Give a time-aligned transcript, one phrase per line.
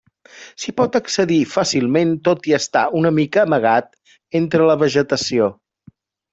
[0.61, 3.89] S'hi pot accedir fàcilment tot i estar una mica amagat
[4.43, 5.55] entre la vegetació.